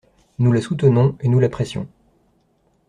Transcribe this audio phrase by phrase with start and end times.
[0.39, 1.87] Nous la soutenons et nous l’apprécions.